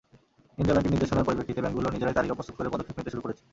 [0.55, 3.43] কেন্দ্রীয় ব্যাংকের নির্দেশনার পরিপ্রেক্ষিতে ব্যাংকগুলো নিজেরাই তালিকা প্রস্তুত করে পদক্ষেপ নিতে শুরু করেছে।